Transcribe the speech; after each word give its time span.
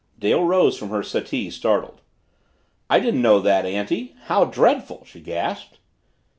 Dale 0.17 0.43
rose 0.43 0.79
from 0.79 0.89
her 0.89 1.03
settee, 1.03 1.51
startled. 1.51 2.01
"I 2.89 2.99
didn't 2.99 3.21
know 3.21 3.39
that, 3.41 3.67
Auntie! 3.67 4.15
How 4.23 4.45
dreadful!" 4.45 5.05
she 5.05 5.19
gasped. 5.21 5.77